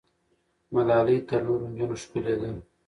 ملالۍ 0.73 1.17
تر 1.29 1.39
نورو 1.47 1.65
نجونو 1.71 1.95
ښکلې 2.01 2.33
وه. 2.39 2.49